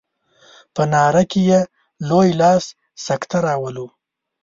[0.73, 1.59] په ناره کې په
[2.09, 2.63] لوی لاس
[3.05, 3.85] سکته راولو.